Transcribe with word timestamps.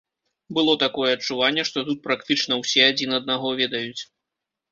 Было 0.57 0.73
такое 0.83 1.09
адчуванне, 1.17 1.65
што 1.69 1.83
тут 1.89 2.01
практычна 2.07 2.53
ўсе 2.61 2.81
адзін 2.93 3.09
аднаго 3.21 3.47
ведаюць. 3.61 4.01